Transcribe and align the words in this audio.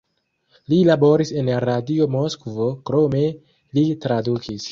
Li 0.71 0.79
laboris 0.89 1.31
en 1.41 1.51
Radio 1.69 2.07
Moskvo, 2.15 2.71
krome 2.91 3.23
li 3.79 3.87
tradukis. 4.07 4.59